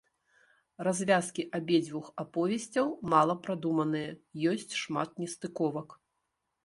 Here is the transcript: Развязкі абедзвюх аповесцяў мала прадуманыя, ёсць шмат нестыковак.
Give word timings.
Развязкі 0.87 1.43
абедзвюх 1.57 2.07
аповесцяў 2.23 2.87
мала 3.15 3.35
прадуманыя, 3.47 4.17
ёсць 4.55 4.73
шмат 4.85 5.09
нестыковак. 5.25 5.87